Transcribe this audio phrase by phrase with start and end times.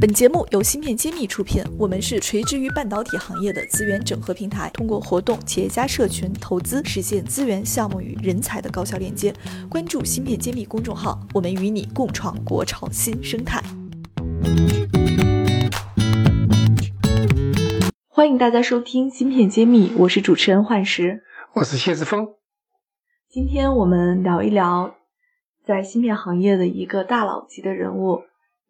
[0.00, 9.30] 本节目由芯片揭秘出品，我们是垂直于半导体行业的资源整合平台，通过活动、企业家社群、投资，实现资源、项目与人才的高效链接。
[9.68, 13.62] 关注芯片揭秘公众号，我们与你共创国潮新生态。
[18.08, 21.24] 欢迎大家收听芯片揭秘，我是主持人幻石，
[21.56, 22.26] 我是谢志峰。
[23.28, 24.94] 今天我们聊一聊
[25.66, 28.22] 在芯片行业的一个大佬级的人物，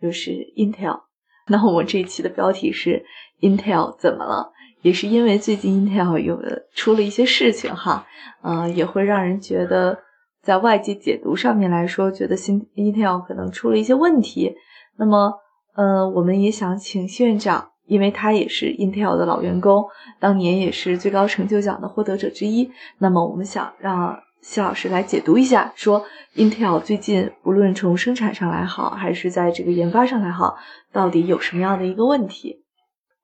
[0.00, 1.07] 就是 Intel。
[1.50, 3.04] 那我们这一期的标题是
[3.40, 4.52] Intel 怎么了？
[4.82, 6.40] 也是因为最近 Intel 有
[6.72, 8.06] 出了一些事情哈，
[8.42, 9.98] 呃，也会让人觉得
[10.40, 14.54] 在外界解读上面来说，觉得新 Intel 可能出了一些问题。
[14.96, 15.34] 那么，
[15.74, 19.84] 呃，我们也想请谢院长，因为他也是 Intel 的老员工，
[20.20, 22.70] 当年也是最高成就奖的获得者之一。
[22.98, 26.06] 那么，我们想让谢老师来解读一下，说
[26.36, 30.56] Intel 最近无论从生产上来好，还是在这个研发上来好，
[30.92, 32.64] 到底有什么样的一个问题？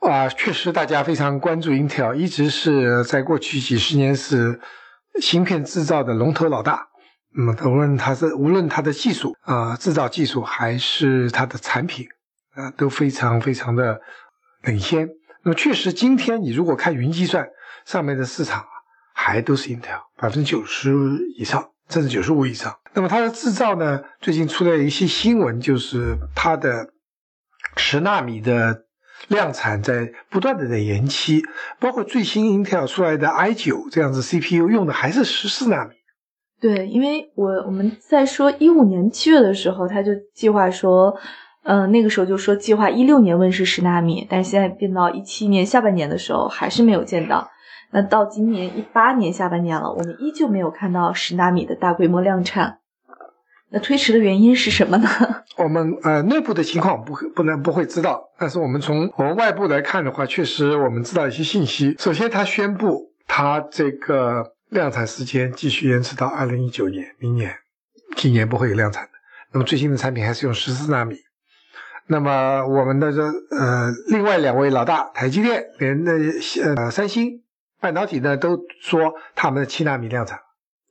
[0.00, 4.60] 啊，确实，大家非常关注 Intel，一直是在过去几十年是
[5.20, 6.88] 芯片制造的龙头老大。
[7.34, 12.06] 那么，无论它是无论它的技术啊，制造技术还是它的产品
[12.54, 14.00] 啊，都非常非常的
[14.64, 15.08] 领先。
[15.44, 17.48] 那么，确实，今天你如果看云计算
[17.84, 18.64] 上面的市场。
[19.26, 20.94] 还都是 Intel，百分之九十
[21.36, 22.72] 以上，甚至九十五以上。
[22.94, 24.00] 那么它的制造呢？
[24.20, 26.90] 最近出来一些新闻，就是它的
[27.76, 28.84] 十纳米的
[29.26, 31.42] 量产在不断的在延期，
[31.80, 35.96] 包括最新 Intel 出来的 i 九这样子 CPU 用的还是十四纳米。
[36.60, 41.18] 对，因为我我们在说一五年七月的时候，他就计划说，
[41.64, 47.50] 嗯，那个时候就说计划一六年问世十纳米，但是现在变到一七年下半年的时候，还是没有见到。
[47.96, 52.80] 那到今年一八年下半年了，我们依旧没有看到十纳米的大规模量产。
[53.70, 55.08] 那推迟的原因是什么呢？
[55.56, 61.96] 我们呃内部的情况不不能不会知道，但是我们从我们外部来看的话，确实我们知道一些信息。
[61.98, 67.56] 首先，他宣布他这个量产时间继续延迟到二零一九年，明年，
[68.14, 69.10] 今年不会有量产的。
[69.52, 71.16] 那么最新的产品还是用十四纳米。
[72.08, 76.12] 那么我们的这呃另外两位老大，台积电连的
[76.62, 77.40] 呃三星。
[77.80, 80.38] 半导体呢，都说他们的七纳米量产。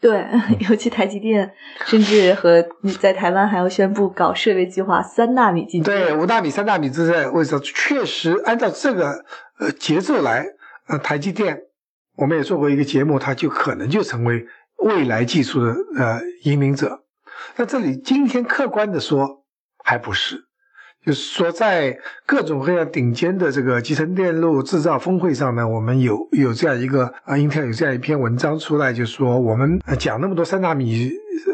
[0.00, 0.26] 对，
[0.68, 1.54] 尤其台积电，
[1.86, 2.64] 甚至和
[3.00, 7.60] 在台湾还要宣布搞设备计划，三纳米进对，五纳米、三纳米之在为什么？
[7.60, 9.24] 确实按照这个
[9.58, 10.44] 呃节奏来，
[10.88, 11.56] 呃，台积电
[12.16, 14.44] 我们也做过一个节目，它就可能就成为
[14.78, 17.04] 未来技术的呃引领者。
[17.56, 19.44] 那这里今天客观的说，
[19.84, 20.46] 还不是。
[21.04, 31.10] 就是说，在各种各样顶尖的这个集成电路制造峰会上呢，我们有有这样一个啊英特尔有这样一篇文章出来，就是说我们讲那么多三纳米、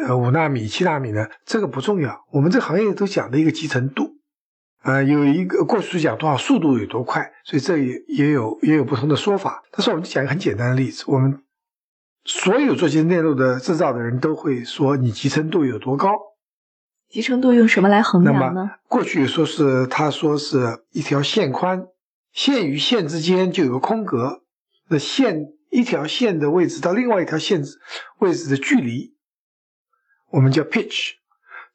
[0.06, 4.10] 呃五纳米、七纳米呢，这个不重要，我们这行业都讲的一个集成度，
[4.82, 9.62] 呃，有一个过去讲多少速度有多快，所以这也也有也有不同的说法。
[9.70, 11.40] 但是我们就讲一个很简单的例子，我们
[12.26, 16.10] 所有做集成电路的制造的人都会说，你集成度有多高。
[17.08, 18.70] 集成度用什么来衡量呢？
[18.86, 21.86] 过去说是他说是一条线宽，
[22.32, 24.42] 线与线之间就有个空格，
[24.88, 27.62] 那线一条线的位置到另外一条线
[28.18, 29.14] 位置的距离，
[30.30, 31.12] 我们叫 pitch，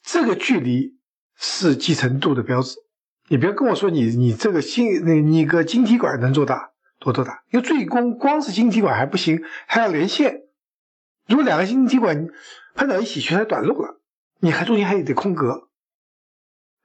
[0.03, 0.97] 这个距离
[1.35, 2.77] 是集成度的标志。
[3.29, 7.43] 你不要跟我说你你这个芯那你个晶体管能做大多多大？
[7.49, 10.41] 因为最光光是晶体管还不行，还要连线。
[11.27, 12.27] 如果两个晶体管
[12.75, 13.99] 碰到一起去，它短路了。
[14.43, 15.69] 你还中间还有点空格，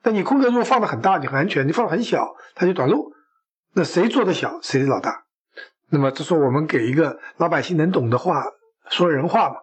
[0.04, 3.12] 那你空格如果放的很大，你很安全；你放的很小，它就短路。
[3.72, 5.24] 那谁做的小，谁是老大。
[5.90, 8.44] 那么，这说我们给一个老百姓能懂的话
[8.90, 9.56] 说人话嘛，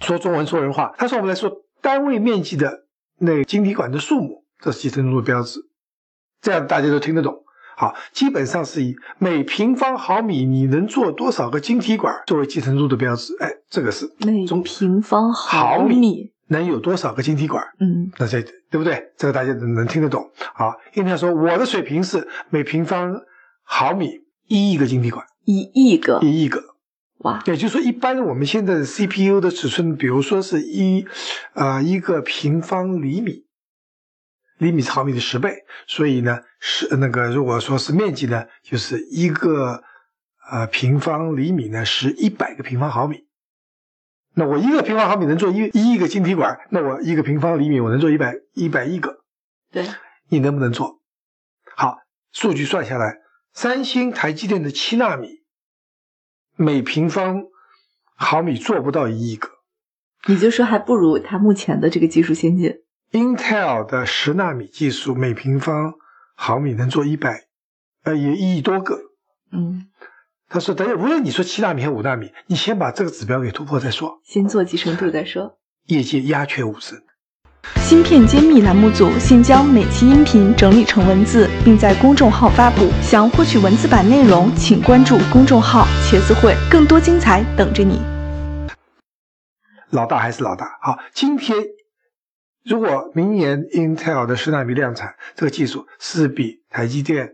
[0.00, 0.92] 说中文说人话。
[0.98, 2.86] 他说我们来说单位面积的
[3.18, 5.60] 那晶体管的数目，这是集成度的标志，
[6.40, 7.44] 这样大家都听得懂。
[7.76, 13.36] 好，基本上是以每平方毫米你能做多少个晶体管作为集成度的标志。
[13.38, 16.33] 哎，这个是每平方毫米。
[16.48, 17.64] 能有多少个晶体管？
[17.78, 19.12] 嗯，那这对不对？
[19.16, 20.30] 这个大家能听得懂。
[20.54, 23.22] 好，应该说我的水平是每平方
[23.62, 24.10] 毫米
[24.46, 26.62] 一亿个晶体管，一亿个，一亿个。
[27.18, 27.42] 哇！
[27.46, 31.06] 也就是说，一般我们现在的 CPU 的尺寸，比如说是一
[31.54, 33.46] 啊一个平方厘米，
[34.58, 39.82] 厘米是毫米的十倍，所以呢是那个如果说是面积呢，就是一个
[40.50, 43.24] 呃平方厘米呢是一百个平方毫米。
[44.34, 49.20] 那我一个平方毫米能做一一亿个晶体管，那我一个平方厘米我能做一百一百亿个，
[49.70, 49.86] 对，
[50.28, 51.00] 你能不能做？
[51.76, 51.98] 好，
[52.32, 53.18] 数据算下来，
[53.52, 55.42] 三星、台积电的七纳米
[56.56, 57.44] 每平方
[58.16, 59.48] 毫米做不到一亿个，
[60.26, 62.80] 也就是说还不如它目前的这个技术先进。
[63.12, 65.94] Intel 的十纳米技术每平方
[66.34, 67.46] 毫米能做一百，
[68.02, 68.98] 呃，也一亿多个。
[69.52, 69.86] 嗯，
[70.54, 74.20] 他说，等于无论你说七纳米还是五纳米，你先把这个指标给突破再说。
[74.22, 75.58] 先做集成度再说。
[75.86, 76.96] 业界鸦雀无声。
[77.78, 82.88] 芯片揭秘栏目组现将每期音频整理成文字，并在公众号发布。
[83.02, 88.00] 想获取文字版内容，请关注公众号“茄子会”，更多精彩等着你。
[89.90, 90.78] 老大还是老大。
[90.80, 91.58] 好，今天
[92.64, 97.32] 如果明年 Intel 的十纳米量产，这个技术是比台积电、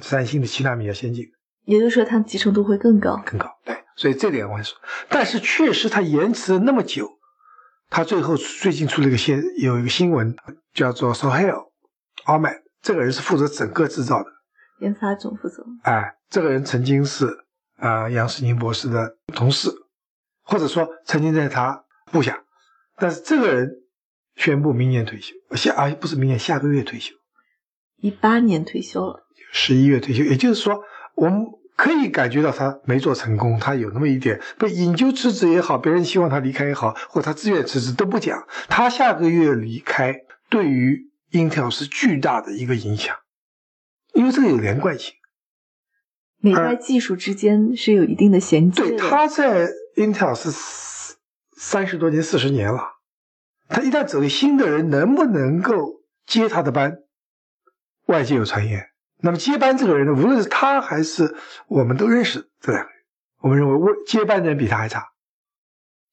[0.00, 1.24] 三星的七纳米要先进。
[1.68, 3.22] 也就是说，它集成度会更高。
[3.26, 3.76] 更高，对。
[3.94, 4.78] 所以这点我会说，
[5.10, 7.18] 但是确实它延迟了那么久。
[7.90, 10.34] 他最后最近出了一个新有一个新闻，
[10.72, 11.70] 叫做 Sohail
[12.24, 14.30] Ahmed，这个人是负责整个制造的，
[14.80, 15.62] 研发总负责。
[15.82, 17.26] 哎，这个人曾经是
[17.76, 19.70] 啊杨世宁博士的同事，
[20.42, 22.42] 或者说曾经在他部下，
[22.96, 23.70] 但是这个人
[24.36, 27.14] 宣布明年退休，下啊不是明年下个月退休，
[27.96, 30.82] 一八年退休了，十一月退休，也就是说
[31.18, 31.46] 我们。
[31.78, 38.48] 可以感觉到他没做成功，他有那么一点被引咎辞职也好，别人希望他离开也好，或他自愿辞职都不讲。
[38.68, 40.12] 他下个月离开，
[40.50, 43.14] 对于 Intel 是巨大的一个影响，
[44.12, 45.14] 因为这个有连贯性，
[46.40, 48.82] 每代技术之间是有一定的衔接。
[48.82, 50.50] 对，他在 Intel 是
[51.56, 52.82] 三十多年、四十年了，
[53.68, 56.98] 他一旦走了，新的人能不能够接他的班？
[58.06, 58.87] 外界有传言。
[59.20, 61.34] 那么接班这个人呢，无论是他还是
[61.66, 62.98] 我们都认识这两个人，
[63.40, 65.04] 我们认为为接班的人比他还差，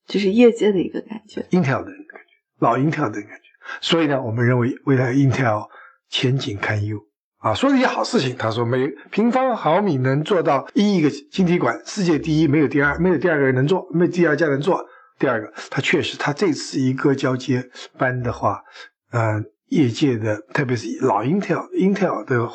[0.07, 3.43] 就是业界的一个感觉，Intel 的感觉，老 Intel 的感觉。
[3.79, 5.67] 所以呢，我们认为未来 Intel
[6.09, 6.99] 前景堪忧
[7.37, 7.53] 啊。
[7.53, 14.83] 说了一些好事情，他说每平方毫米能做到一亿个晶体管，世界第一，没有第二，没有第二个人能做，没有第二家能做。
[15.19, 17.69] 第二个，他确实，他这次一个交接
[17.99, 18.63] 班的话，
[19.11, 19.45] 嗯。
[19.67, 22.49] 业界的，特别是老 Intel、Intel 的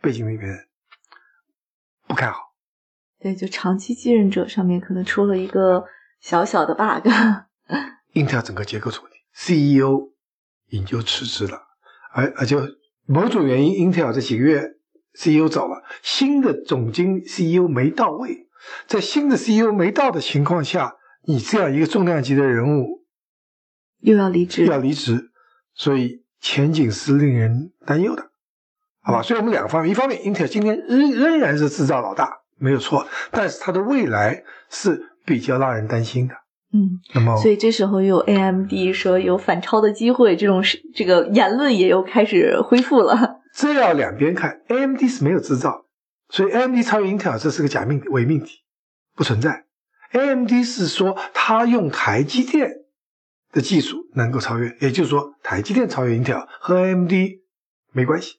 [0.00, 0.68] 背景里面
[2.06, 2.38] 不看好。
[3.18, 5.84] 对，就长期继任者上面可能出了一个
[6.20, 7.08] 小小的 bug。
[8.12, 10.12] Intel 整个结构出问题，CEO
[10.68, 11.60] 引咎辞职了，
[12.12, 12.56] 而而且
[13.06, 14.62] 某种原因，Intel 这几个月
[15.14, 18.48] CEO 走了，新的总经 CEO 没到位，
[18.86, 23.04] 在新的 CEO 没到的情况下，你这样一个重量级的人物
[24.00, 25.30] 又要离职，要离职，
[25.72, 26.24] 所以。
[26.40, 28.30] 前景是令人担忧的，
[29.02, 29.22] 好吧？
[29.22, 36.34] 所以我们两个方面，一方面英特尔今天仍仍然是制造老大，没有错，但是它的未来是比较让人担心的。
[36.72, 43.40] 嗯，那么，所以这时候又有 AMD 说有反超的机会，这种是这个言论也又开始恢复了。
[43.54, 45.86] 这要两边看，AMD 是没有制造，
[46.28, 48.60] 所以 AMD 超越 Intel 这是个假命伪命题，
[49.16, 49.64] 不存在。
[50.12, 52.70] AMD 是说它用台积电。
[53.52, 57.12] 的技术能够超越，也就是说，台积电超越 Intel 和 AMD
[57.92, 58.36] 没关系。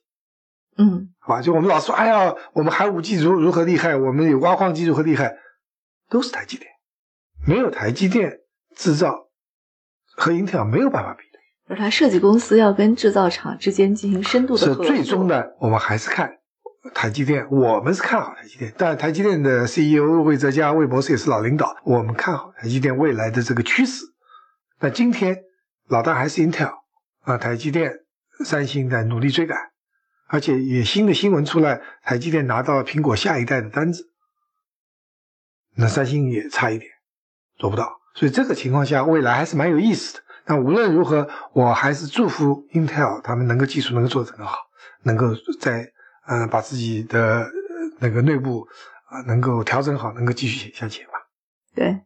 [0.78, 5.36] 嗯，好吧，就我们老说，哎呀，我们寒武纪如如何厉害，我们有挖矿技术和厉害，
[6.08, 6.70] 都是台积电，
[7.46, 8.38] 没有台积电
[8.74, 9.28] 制造
[10.16, 11.38] 和 Intel 没有办法比的。
[11.68, 14.84] 而它设计公司要跟制造厂之间进行深度的合作。
[14.84, 16.38] 是最终呢，我们还是看
[16.94, 24.04] 台积电，我们是看好台积电，但台积电的 CEO 魏哲家、魏博士也是老领导，我们看好台积电未来的这个趋势。
[24.82, 25.44] 那今天
[25.86, 26.72] 老大还是 Intel
[27.20, 28.00] 啊，台积电、
[28.44, 29.56] 三星在努力追赶，
[30.26, 34.10] 而且也新的新闻出来，台积电拿到苹果下一代的单子，
[35.76, 36.90] 那三星也差一点
[37.58, 40.24] 做不到，所以这个情况下未来还是蛮有意思的。
[40.46, 44.58] 那无论如何，我还是祝福 Intel 他们能够技术能够做得更好，
[45.04, 45.28] 能够
[45.60, 45.88] 在
[46.26, 47.48] 嗯把自己的
[48.00, 48.66] 那个内部
[49.04, 51.12] 啊能够调整好，能够继续向前吧。
[51.72, 52.00] 对。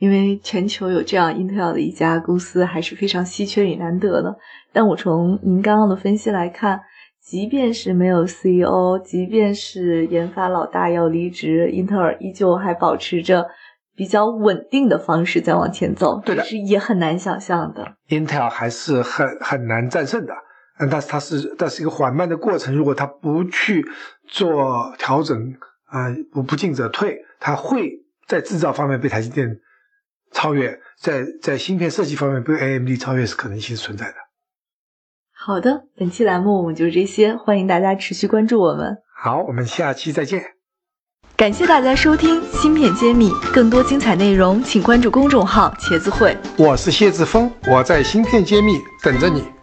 [0.00, 4.34] 因为全球有这样 Intel 的一家公司还是非常稀缺与难得的。
[4.72, 6.80] 但我从您刚刚的分析来看，
[7.22, 13.46] 即便是没有 CEO，即便是研发老大要离职，英特尔依旧还保持着
[13.94, 17.92] 比较稳定的方式在往前走，对的，是也很难想象的。
[18.08, 20.32] Intel 还是很很难战胜的，
[20.78, 22.74] 嗯，但是它是它是一个缓慢的过程。
[22.74, 23.84] 如果它不去
[24.26, 25.36] 做调整，
[25.84, 27.90] 啊，不不进则退，它会
[28.26, 29.60] 在制造方面被台积电。
[30.32, 34.14] 超越在在芯片设计方面被 AMD 超越是可能性存在的。
[35.32, 38.98] 好的，本期栏目我们就是这些，欢迎大家持续关注我们。
[39.16, 40.44] 好，我们下期再见。
[41.36, 46.36] 感谢大家收听《芯片揭秘》，更多精彩内容请关注公众号“茄子会”。
[46.58, 49.59] 我是谢志峰，我在《芯片揭秘》等着你。